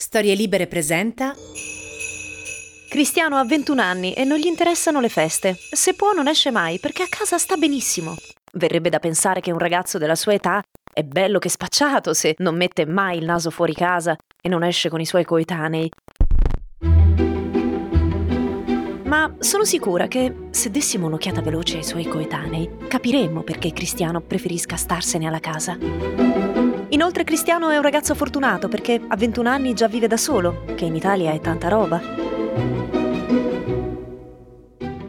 [0.00, 1.34] Storie Libere presenta
[2.88, 5.56] Cristiano ha 21 anni e non gli interessano le feste.
[5.72, 8.14] Se può non esce mai perché a casa sta benissimo.
[8.52, 12.54] Verrebbe da pensare che un ragazzo della sua età è bello che spacciato se non
[12.54, 15.90] mette mai il naso fuori casa e non esce con i suoi coetanei.
[19.02, 24.76] Ma sono sicura che se dessimo un'occhiata veloce ai suoi coetanei, capiremmo perché Cristiano preferisca
[24.76, 26.47] starsene alla casa.
[26.90, 30.86] Inoltre Cristiano è un ragazzo fortunato perché a 21 anni già vive da solo, che
[30.86, 32.00] in Italia è tanta roba.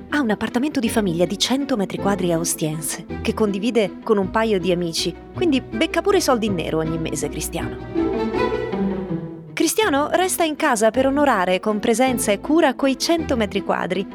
[0.10, 4.30] Ha un appartamento di famiglia di 100 metri quadri a Ostiense, che condivide con un
[4.30, 7.78] paio di amici, quindi becca pure soldi in nero ogni mese Cristiano.
[9.54, 14.06] Cristiano resta in casa per onorare con presenza e cura quei 100 metri quadri.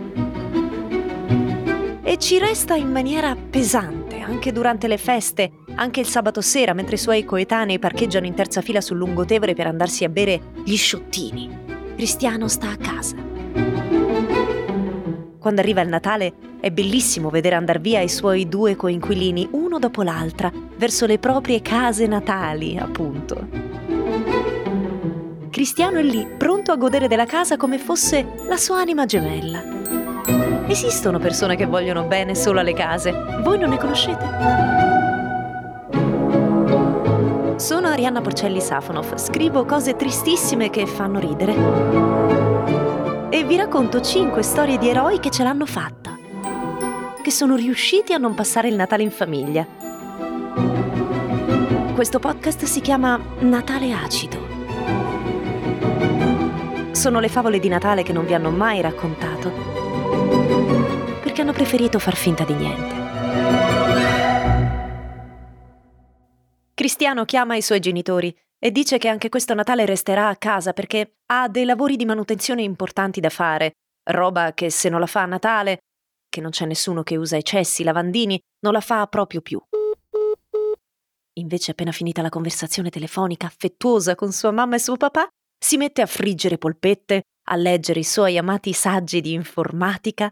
[2.02, 6.94] E ci resta in maniera pesante, anche durante le feste, anche il sabato sera, mentre
[6.96, 11.62] i suoi coetanei parcheggiano in terza fila sul lungotevere per andarsi a bere gli sciottini.
[11.94, 13.16] Cristiano sta a casa.
[15.38, 20.02] Quando arriva il Natale è bellissimo vedere andare via i suoi due coinquilini, uno dopo
[20.02, 23.46] l'altra, verso le proprie case natali, appunto.
[25.50, 29.62] Cristiano è lì, pronto a godere della casa come fosse la sua anima gemella.
[30.66, 34.73] Esistono persone che vogliono bene solo alle case, voi non ne conoscete?
[37.64, 41.54] Sono Arianna Porcelli Safonov, scrivo cose tristissime che fanno ridere.
[43.30, 46.14] E vi racconto 5 storie di eroi che ce l'hanno fatta,
[47.22, 49.66] che sono riusciti a non passare il Natale in famiglia.
[51.94, 54.36] Questo podcast si chiama Natale acido.
[56.90, 59.50] Sono le favole di Natale che non vi hanno mai raccontato,
[61.22, 63.63] perché hanno preferito far finta di niente.
[66.94, 71.16] Cristiano chiama i suoi genitori e dice che anche questo Natale resterà a casa perché
[71.26, 73.72] ha dei lavori di manutenzione importanti da fare,
[74.12, 75.80] roba che se non la fa a Natale,
[76.28, 79.60] che non c'è nessuno che usa i cessi, i lavandini, non la fa proprio più.
[81.32, 85.26] Invece, appena finita la conversazione telefonica affettuosa con sua mamma e suo papà,
[85.58, 90.30] si mette a friggere polpette, a leggere i suoi amati saggi di informatica,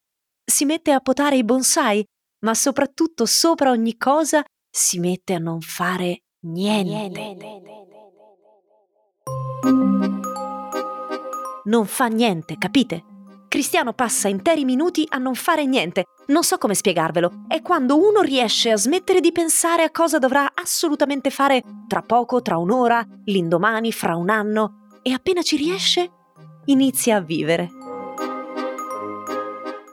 [0.48, 2.04] si mette a potare i bonsai,
[2.44, 7.36] ma soprattutto sopra ogni cosa si mette a non fare Niente.
[11.64, 13.04] Non fa niente, capite?
[13.46, 16.06] Cristiano passa interi minuti a non fare niente.
[16.28, 17.44] Non so come spiegarvelo.
[17.46, 22.42] È quando uno riesce a smettere di pensare a cosa dovrà assolutamente fare tra poco,
[22.42, 24.88] tra un'ora, l'indomani, fra un anno.
[25.02, 26.10] E appena ci riesce,
[26.64, 27.68] inizia a vivere.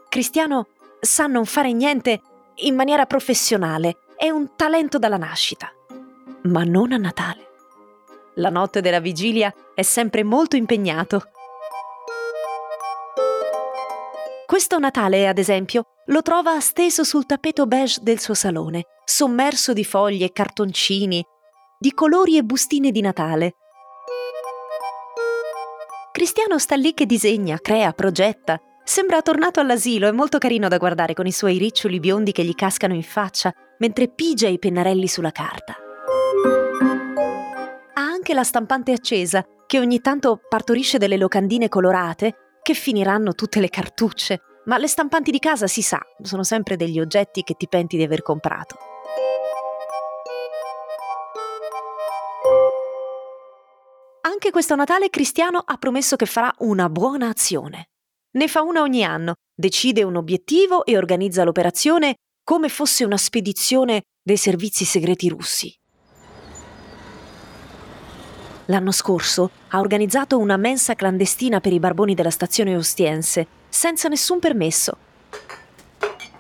[0.10, 0.66] Cristiano
[1.00, 2.22] sa non fare niente
[2.62, 3.98] in maniera professionale.
[4.16, 5.72] È un talento dalla nascita
[6.44, 7.47] ma non a Natale.
[8.35, 11.23] La notte della vigilia è sempre molto impegnato.
[14.45, 19.83] Questo Natale, ad esempio, lo trova steso sul tappeto beige del suo salone, sommerso di
[19.83, 21.23] foglie e cartoncini,
[21.77, 23.56] di colori e bustine di Natale.
[26.11, 28.59] Cristiano sta lì che disegna, crea, progetta.
[28.83, 32.56] Sembra tornato all'asilo, è molto carino da guardare con i suoi riccioli biondi che gli
[32.56, 35.77] cascano in faccia mentre pigia i pennarelli sulla carta
[38.29, 43.69] anche la stampante accesa, che ogni tanto partorisce delle locandine colorate, che finiranno tutte le
[43.69, 47.97] cartucce, ma le stampanti di casa si sa, sono sempre degli oggetti che ti penti
[47.97, 48.77] di aver comprato.
[54.21, 57.89] Anche questo Natale Cristiano ha promesso che farà una buona azione.
[58.31, 64.03] Ne fa una ogni anno, decide un obiettivo e organizza l'operazione come fosse una spedizione
[64.21, 65.79] dei servizi segreti russi
[68.69, 74.39] l'anno scorso ha organizzato una mensa clandestina per i barboni della stazione Ostiense, senza nessun
[74.39, 74.98] permesso.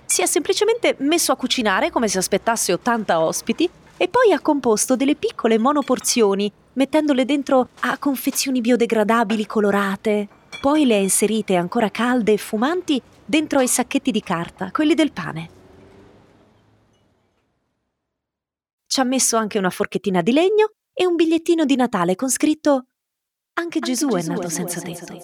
[0.05, 4.95] Si è semplicemente messo a cucinare come se aspettasse 80 ospiti e poi ha composto
[4.95, 10.27] delle piccole monoporzioni, mettendole dentro a confezioni biodegradabili colorate.
[10.61, 15.11] Poi le ha inserite ancora calde e fumanti dentro ai sacchetti di carta, quelli del
[15.11, 15.49] pane.
[18.87, 22.87] Ci ha messo anche una forchettina di legno e un bigliettino di Natale con scritto
[23.53, 25.17] Anche Gesù, Anche Gesù è nato senza tetto.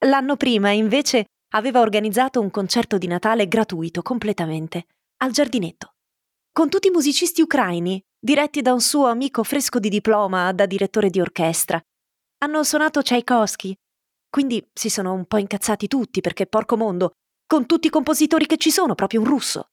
[0.00, 4.84] L'anno prima, invece, aveva organizzato un concerto di Natale gratuito completamente,
[5.22, 5.94] al giardinetto,
[6.52, 11.08] con tutti i musicisti ucraini, diretti da un suo amico fresco di diploma da direttore
[11.08, 11.80] di orchestra.
[12.42, 13.74] Hanno suonato Tchaikovsky,
[14.28, 17.12] quindi si sono un po' incazzati tutti perché, porco mondo,
[17.46, 19.70] con tutti i compositori che ci sono, proprio un russo.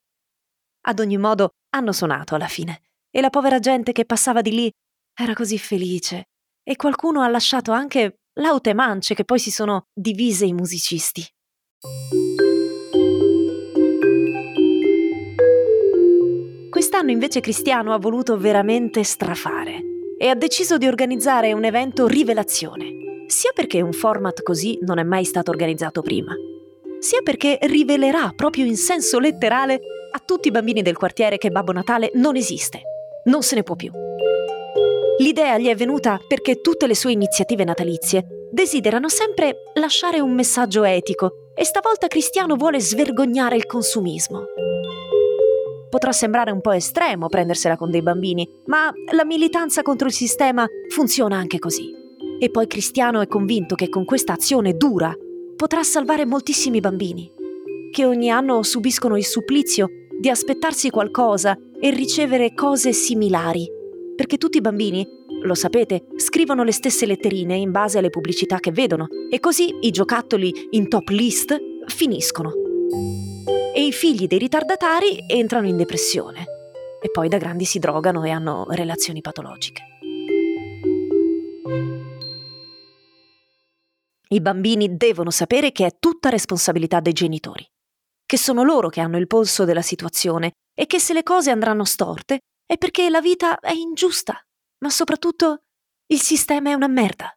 [0.86, 2.80] Ad ogni modo, hanno suonato alla fine,
[3.16, 4.72] e la povera gente che passava di lì
[5.16, 6.24] era così felice,
[6.64, 11.24] e qualcuno ha lasciato anche laute mance che poi si sono divise i musicisti.
[16.68, 19.80] Quest'anno invece Cristiano ha voluto veramente strafare
[20.18, 25.04] e ha deciso di organizzare un evento rivelazione, sia perché un format così non è
[25.04, 26.34] mai stato organizzato prima,
[26.98, 29.78] sia perché rivelerà proprio in senso letterale
[30.10, 32.82] a tutti i bambini del quartiere che Babbo Natale non esiste,
[33.24, 33.90] non se ne può più.
[35.18, 40.84] L'idea gli è venuta perché tutte le sue iniziative natalizie desiderano sempre lasciare un messaggio
[40.84, 44.44] etico e stavolta Cristiano vuole svergognare il consumismo.
[45.88, 50.66] Potrà sembrare un po' estremo prendersela con dei bambini, ma la militanza contro il sistema
[50.88, 51.92] funziona anche così.
[52.40, 55.14] E poi Cristiano è convinto che con questa azione dura
[55.54, 57.32] potrà salvare moltissimi bambini,
[57.92, 59.88] che ogni anno subiscono il supplizio
[60.18, 63.70] di aspettarsi qualcosa e ricevere cose similari
[64.16, 65.06] perché tutti i bambini,
[65.42, 69.90] lo sapete, scrivono le stesse letterine in base alle pubblicità che vedono e così i
[69.90, 71.54] giocattoli in top list
[71.84, 72.52] finiscono.
[73.74, 76.46] E i figli dei ritardatari entrano in depressione
[77.02, 79.82] e poi da grandi si drogano e hanno relazioni patologiche.
[84.28, 87.68] I bambini devono sapere che è tutta responsabilità dei genitori,
[88.26, 91.84] che sono loro che hanno il polso della situazione e che se le cose andranno
[91.84, 94.42] storte è perché la vita è ingiusta,
[94.78, 95.62] ma soprattutto
[96.06, 97.32] il sistema è una merda.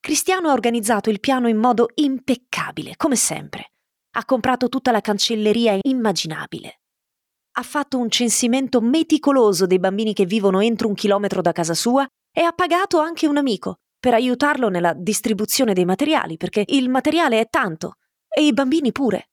[0.00, 3.72] Cristiano ha organizzato il piano in modo impeccabile, come sempre.
[4.16, 6.80] Ha comprato tutta la cancelleria immaginabile.
[7.58, 12.06] Ha fatto un censimento meticoloso dei bambini che vivono entro un chilometro da casa sua
[12.32, 17.40] e ha pagato anche un amico per aiutarlo nella distribuzione dei materiali, perché il materiale
[17.40, 17.94] è tanto
[18.28, 19.30] e i bambini pure.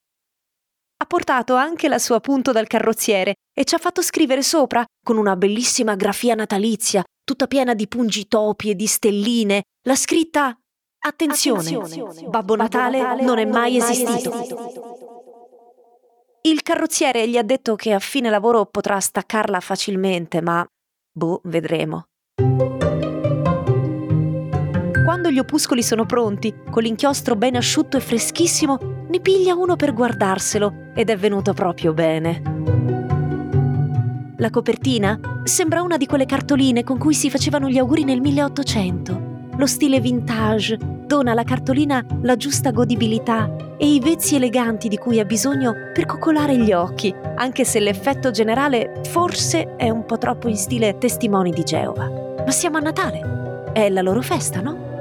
[0.97, 5.17] Ha portato anche la sua punto dal carrozziere e ci ha fatto scrivere sopra, con
[5.17, 10.57] una bellissima grafia natalizia, tutta piena di pungitopi e di stelline, la scritta
[11.05, 12.29] Attenzione, Attenzione.
[12.29, 14.31] Babbo, Natale Natale non è mai esistito.
[16.41, 20.65] Il carrozziere gli ha detto che a fine lavoro potrà staccarla facilmente, ma
[21.11, 22.05] boh, vedremo.
[25.03, 29.93] Quando gli opuscoli sono pronti, con l'inchiostro ben asciutto e freschissimo, ne piglia uno per
[29.93, 32.41] guardarselo ed è venuto proprio bene.
[34.37, 39.53] La copertina sembra una di quelle cartoline con cui si facevano gli auguri nel 1800.
[39.55, 45.19] Lo stile vintage dona alla cartolina la giusta godibilità e i vezzi eleganti di cui
[45.21, 50.49] ha bisogno per coccolare gli occhi, anche se l'effetto generale forse è un po' troppo
[50.49, 52.35] in stile testimoni di Geova.
[52.43, 54.93] Ma siamo a Natale, è la loro festa, no?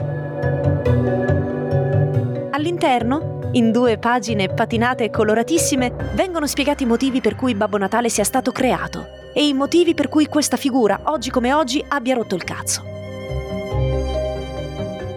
[2.53, 8.09] All'interno in due pagine patinate e coloratissime vengono spiegati i motivi per cui Babbo Natale
[8.09, 12.35] sia stato creato e i motivi per cui questa figura, oggi come oggi, abbia rotto
[12.35, 12.83] il cazzo.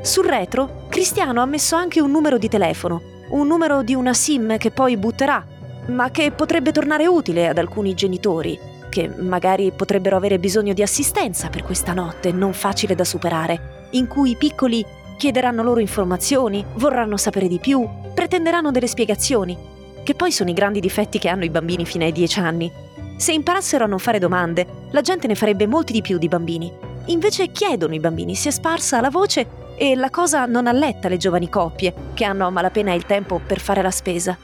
[0.01, 4.57] Sul retro, Cristiano ha messo anche un numero di telefono, un numero di una SIM
[4.57, 5.43] che poi butterà,
[5.87, 8.57] ma che potrebbe tornare utile ad alcuni genitori,
[8.89, 14.07] che magari potrebbero avere bisogno di assistenza per questa notte non facile da superare, in
[14.07, 14.85] cui i piccoli
[15.17, 19.57] chiederanno loro informazioni, vorranno sapere di più, pretenderanno delle spiegazioni,
[20.03, 22.71] che poi sono i grandi difetti che hanno i bambini fino ai 10 anni.
[23.17, 26.71] Se imparassero a non fare domande, la gente ne farebbe molti di più di bambini.
[27.07, 31.17] Invece chiedono i bambini, si è sparsa la voce e la cosa non alletta le
[31.17, 34.37] giovani coppie, che hanno a malapena il tempo per fare la spesa.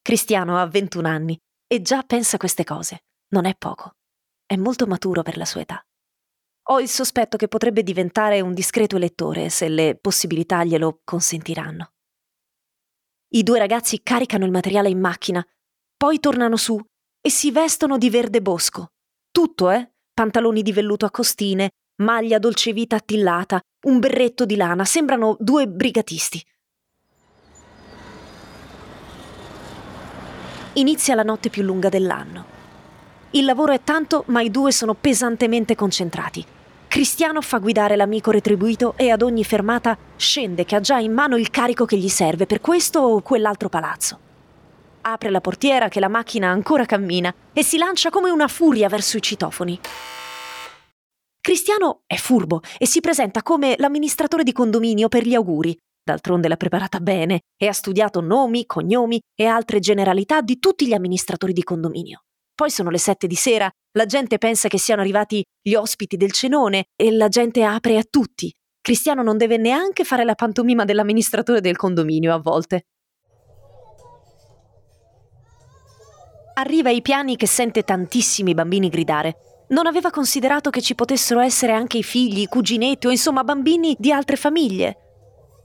[0.00, 3.04] Cristiano ha 21 anni e già pensa queste cose.
[3.28, 3.92] Non è poco.
[4.44, 5.82] È molto maturo per la sua età.
[6.72, 11.92] Ho il sospetto che potrebbe diventare un discreto elettore se le possibilità glielo consentiranno.
[13.34, 15.46] I due ragazzi caricano il materiale in macchina,
[15.94, 16.82] poi tornano su
[17.20, 18.92] e si vestono di verde bosco.
[19.30, 19.92] Tutto, eh?
[20.14, 25.68] Pantaloni di velluto a costine, maglia dolce vita attillata, un berretto di lana, sembrano due
[25.68, 26.42] brigatisti.
[30.74, 32.46] Inizia la notte più lunga dell'anno.
[33.32, 36.60] Il lavoro è tanto, ma i due sono pesantemente concentrati.
[36.92, 41.38] Cristiano fa guidare l'amico retribuito e ad ogni fermata scende che ha già in mano
[41.38, 44.18] il carico che gli serve per questo o quell'altro palazzo.
[45.00, 49.16] apre la portiera che la macchina ancora cammina e si lancia come una furia verso
[49.16, 49.80] i citofoni.
[51.40, 55.74] Cristiano è furbo e si presenta come l'amministratore di condominio per gli auguri.
[56.04, 60.92] D'altronde l'ha preparata bene e ha studiato nomi, cognomi e altre generalità di tutti gli
[60.92, 62.24] amministratori di condominio.
[62.62, 66.30] Poi sono le sette di sera, la gente pensa che siano arrivati gli ospiti del
[66.30, 68.54] cenone e la gente apre a tutti.
[68.80, 72.82] Cristiano non deve neanche fare la pantomima dell'amministratore del condominio a volte.
[76.54, 79.64] Arriva ai piani che sente tantissimi bambini gridare.
[79.70, 83.96] Non aveva considerato che ci potessero essere anche i figli, i cuginetti o insomma bambini
[83.98, 84.98] di altre famiglie.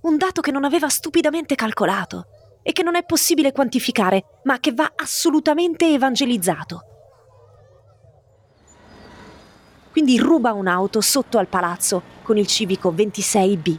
[0.02, 2.26] Un dato che non aveva stupidamente calcolato
[2.68, 6.82] e che non è possibile quantificare, ma che va assolutamente evangelizzato.
[9.90, 13.78] Quindi ruba un'auto sotto al palazzo con il civico 26B.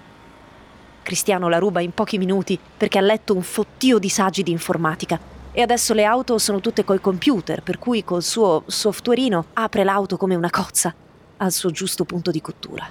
[1.03, 5.21] Cristiano la ruba in pochi minuti perché ha letto un fottio di saggi di informatica
[5.53, 10.17] e adesso le auto sono tutte coi computer, per cui col suo softwareino apre l'auto
[10.17, 10.95] come una cozza
[11.37, 12.89] al suo giusto punto di cottura.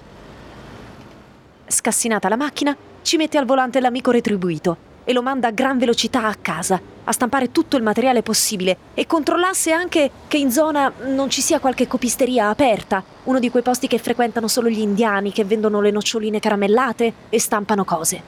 [1.65, 6.25] Scassinata la macchina, ci mette al volante l'amico retribuito e lo manda a gran velocità
[6.25, 11.29] a casa a stampare tutto il materiale possibile e controllasse anche che in zona non
[11.29, 15.45] ci sia qualche copisteria aperta, uno di quei posti che frequentano solo gli indiani che
[15.45, 18.21] vendono le noccioline caramellate e stampano cose.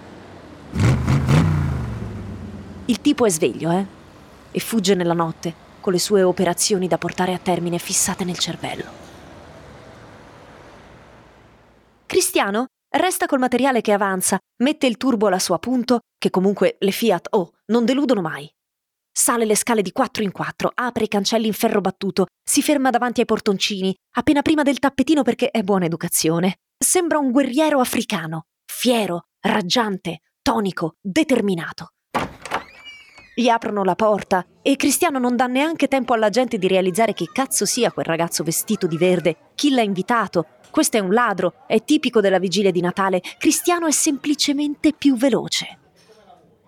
[2.85, 3.85] Il tipo è sveglio, eh?
[4.51, 9.07] e fugge nella notte con le sue operazioni da portare a termine fissate nel cervello.
[12.05, 16.91] Cristiano resta col materiale che avanza, mette il turbo alla sua punto, che comunque le
[16.91, 18.49] Fiat, oh, non deludono mai.
[19.11, 22.89] Sale le scale di quattro in quattro, apre i cancelli in ferro battuto, si ferma
[22.89, 26.57] davanti ai portoncini, appena prima del tappetino perché è buona educazione.
[26.77, 31.89] Sembra un guerriero africano, fiero, raggiante, tonico, determinato.
[33.39, 37.29] Gli aprono la porta e Cristiano non dà neanche tempo alla gente di realizzare che
[37.31, 40.45] cazzo sia quel ragazzo vestito di verde, chi l'ha invitato.
[40.69, 43.21] Questo è un ladro, è tipico della vigilia di Natale.
[43.37, 45.79] Cristiano è semplicemente più veloce.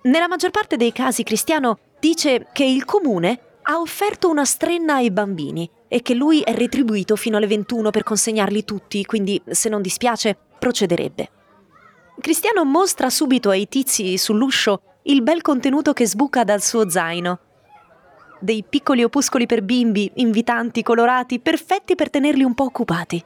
[0.03, 5.11] Nella maggior parte dei casi Cristiano dice che il comune ha offerto una strenna ai
[5.11, 9.81] bambini e che lui è retribuito fino alle 21 per consegnarli tutti, quindi se non
[9.81, 11.31] dispiace procederebbe.
[12.21, 17.39] Cristiano mostra subito ai tizi sull'uscio il bel contenuto che sbuca dal suo zaino.
[18.39, 23.23] Dei piccoli opuscoli per bimbi, invitanti, colorati, perfetti per tenerli un po' occupati.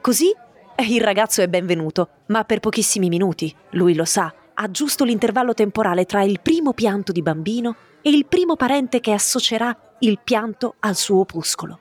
[0.00, 0.34] Così
[0.74, 5.54] eh, il ragazzo è benvenuto, ma per pochissimi minuti, lui lo sa, ha giusto l'intervallo
[5.54, 10.74] temporale tra il primo pianto di bambino e il primo parente che associerà il pianto
[10.80, 11.80] al suo opuscolo.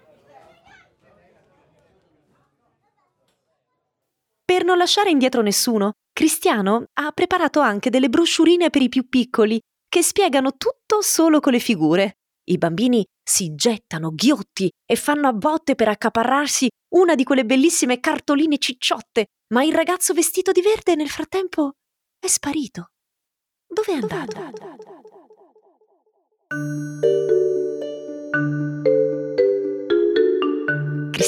[4.49, 9.59] Per non lasciare indietro nessuno, Cristiano ha preparato anche delle brosciurine per i più piccoli
[9.89, 12.13] che spiegano tutto solo con le figure.
[12.45, 17.99] I bambini si gettano ghiotti e fanno a botte per accaparrarsi una di quelle bellissime
[17.99, 21.73] cartoline cicciotte, ma il ragazzo vestito di verde nel frattempo
[22.17, 22.91] è sparito.
[23.67, 24.55] Dove è andato?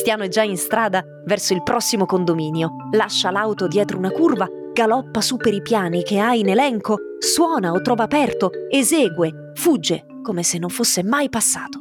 [0.09, 2.71] Cristiano è già in strada verso il prossimo condominio.
[2.93, 7.71] Lascia l'auto dietro una curva galoppa su per i piani che ha in elenco, suona
[7.73, 11.77] o trova aperto, esegue, fugge, come se non fosse mai passato.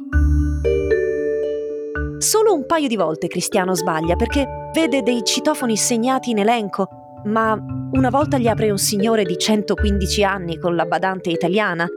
[2.19, 6.87] Solo un paio di volte Cristiano sbaglia perché vede dei citofoni segnati in elenco,
[7.23, 7.57] ma
[7.93, 11.87] una volta gli apre un signore di 115 anni con la badante italiana,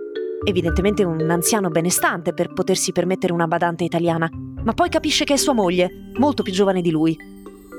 [0.49, 4.31] evidentemente un anziano benestante per potersi permettere una badante italiana,
[4.65, 7.17] ma poi capisce che è sua moglie, molto più giovane di lui,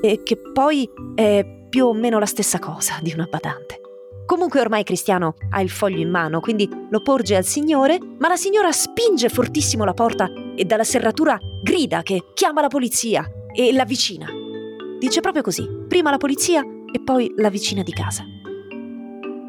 [0.01, 3.79] e che poi è più o meno la stessa cosa di una badante.
[4.25, 8.35] Comunque ormai Cristiano ha il foglio in mano, quindi lo porge al signore, ma la
[8.35, 13.85] signora spinge fortissimo la porta e dalla serratura grida che chiama la polizia e la
[13.85, 14.27] vicina.
[14.99, 18.23] Dice proprio così, prima la polizia e poi la vicina di casa.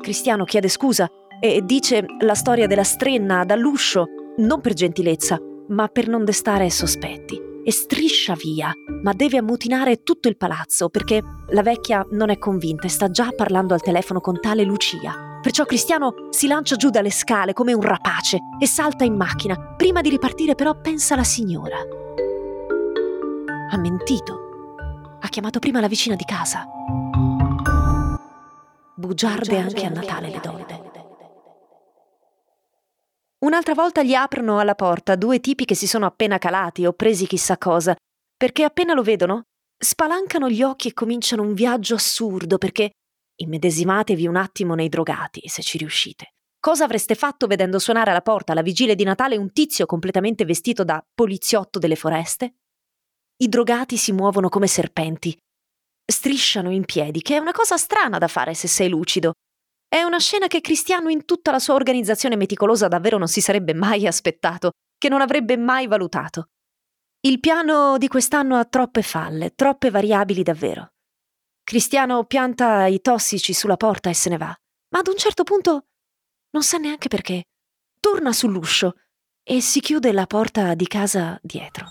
[0.00, 1.08] Cristiano chiede scusa
[1.40, 4.06] e dice la storia della strenna dall'uscio,
[4.38, 10.28] non per gentilezza, ma per non destare sospetti e striscia via, ma deve ammutinare tutto
[10.28, 14.38] il palazzo perché la vecchia non è convinta e sta già parlando al telefono con
[14.38, 15.38] tale Lucia.
[15.40, 19.74] Perciò Cristiano si lancia giù dalle scale come un rapace e salta in macchina.
[19.76, 21.76] Prima di ripartire però pensa alla signora.
[23.70, 24.40] Ha mentito.
[25.20, 26.66] Ha chiamato prima la vicina di casa.
[28.94, 30.73] Bugiarde anche a Natale le donne.
[33.44, 37.26] Un'altra volta gli aprono alla porta due tipi che si sono appena calati o presi
[37.26, 37.94] chissà cosa,
[38.34, 39.42] perché appena lo vedono,
[39.76, 42.92] spalancano gli occhi e cominciano un viaggio assurdo perché
[43.36, 46.28] immedesimatevi un attimo nei drogati, se ci riuscite.
[46.58, 50.82] Cosa avreste fatto vedendo suonare alla porta alla vigilia di Natale un tizio completamente vestito
[50.82, 52.54] da poliziotto delle foreste?
[53.42, 55.36] I drogati si muovono come serpenti.
[56.10, 59.34] Strisciano in piedi, che è una cosa strana da fare se sei lucido.
[59.94, 63.74] È una scena che Cristiano in tutta la sua organizzazione meticolosa davvero non si sarebbe
[63.74, 66.48] mai aspettato, che non avrebbe mai valutato.
[67.20, 70.94] Il piano di quest'anno ha troppe falle, troppe variabili davvero.
[71.62, 74.52] Cristiano pianta i tossici sulla porta e se ne va,
[74.88, 75.84] ma ad un certo punto
[76.50, 77.44] non sa neanche perché.
[78.00, 78.96] Torna sull'uscio
[79.44, 81.86] e si chiude la porta di casa dietro.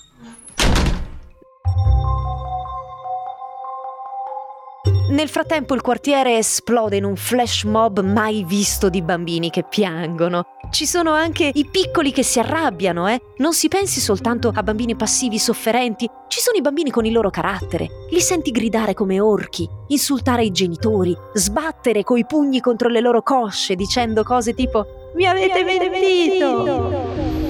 [5.14, 10.58] Nel frattempo il quartiere esplode in un flash mob mai visto di bambini che piangono.
[10.72, 13.22] Ci sono anche i piccoli che si arrabbiano, eh?
[13.38, 17.30] Non si pensi soltanto a bambini passivi sofferenti, ci sono i bambini con il loro
[17.30, 17.90] carattere.
[18.10, 23.76] Li senti gridare come orchi, insultare i genitori, sbattere coi pugni contro le loro cosce
[23.76, 27.43] dicendo cose tipo Mi avete mentito!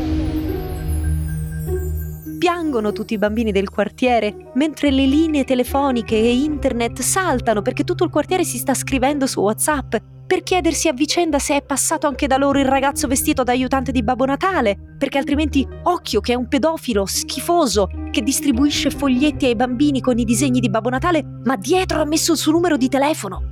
[2.73, 8.03] Piangono tutti i bambini del quartiere, mentre le linee telefoniche e internet saltano perché tutto
[8.03, 12.25] il quartiere si sta scrivendo su WhatsApp per chiedersi a vicenda se è passato anche
[12.25, 16.35] da loro il ragazzo vestito da aiutante di Babbo Natale, perché altrimenti occhio che è
[16.35, 21.55] un pedofilo schifoso che distribuisce foglietti ai bambini con i disegni di Babbo Natale, ma
[21.55, 23.51] dietro ha messo il suo numero di telefono.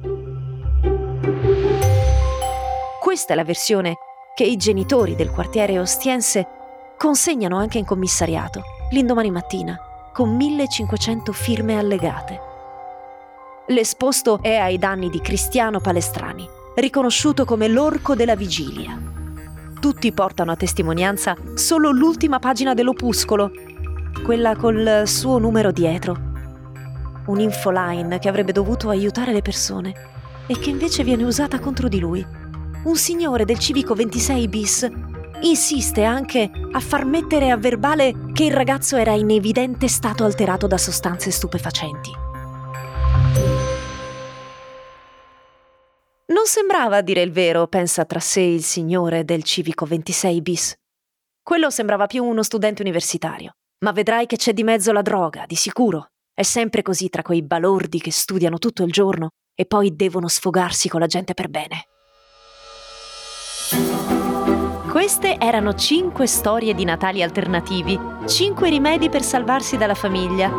[3.00, 3.98] Questa è la versione
[4.34, 6.48] che i genitori del quartiere ostiense
[6.98, 9.78] consegnano anche in commissariato l'indomani mattina,
[10.14, 12.40] con 1500 firme allegate.
[13.68, 18.98] L'esposto è ai danni di Cristiano Palestrani, riconosciuto come l'orco della vigilia.
[19.80, 23.52] Tutti portano a testimonianza solo l'ultima pagina dell'opuscolo,
[24.24, 26.30] quella col suo numero dietro.
[27.28, 29.94] Un infoline che avrebbe dovuto aiutare le persone
[30.48, 32.26] e che invece viene usata contro di lui.
[32.84, 34.92] Un signore del civico 26 bis
[35.42, 40.68] insiste anche a far mettere a verbale che il ragazzo era in evidente stato alterato
[40.68, 42.12] da sostanze stupefacenti.
[46.28, 50.74] Non sembrava dire il vero, pensa tra sé il signore del civico 26 bis.
[51.44, 53.52] Quello sembrava più uno studente universitario.
[53.84, 56.12] Ma vedrai che c'è di mezzo la droga, di sicuro.
[56.34, 60.88] È sempre così tra quei balordi che studiano tutto il giorno e poi devono sfogarsi
[60.88, 61.86] con la gente per bene.
[65.02, 70.52] Queste erano 5 storie di Natali alternativi, 5 rimedi per salvarsi dalla famiglia.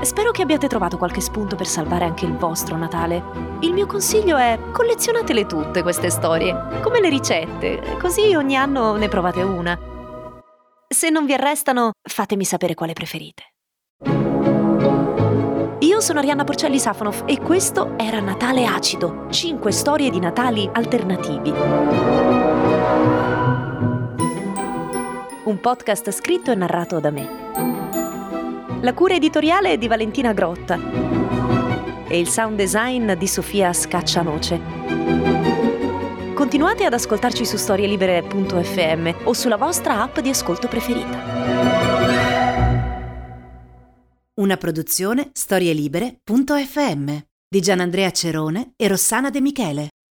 [0.00, 3.22] Spero che abbiate trovato qualche spunto per salvare anche il vostro Natale.
[3.60, 9.08] Il mio consiglio è collezionatele tutte queste storie, come le ricette, così ogni anno ne
[9.08, 9.78] provate una.
[10.88, 13.42] Se non vi arrestano, fatemi sapere quale preferite.
[15.80, 21.52] Io sono Arianna Porcelli Safonov e questo era Natale Acido, 5 storie di Natali alternativi
[25.46, 27.28] un podcast scritto e narrato da me.
[28.80, 30.76] La cura editoriale è di Valentina Grotta
[32.08, 34.60] e il sound design di Sofia Scaccianoce.
[36.34, 41.22] Continuate ad ascoltarci su storielibere.fm o sulla vostra app di ascolto preferita.
[44.34, 47.16] Una produzione storielibere.fm
[47.48, 49.88] di Gianandrea Cerone e Rossana De Michele.